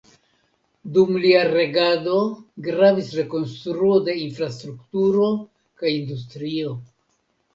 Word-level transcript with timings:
Dum 0.93 1.17
lia 1.23 1.41
regado 1.49 2.15
gravis 2.67 3.11
rekonstruo 3.19 3.99
de 4.07 4.15
infrastrukturo 4.23 5.29
kaj 5.83 5.93
industrio. 6.01 6.73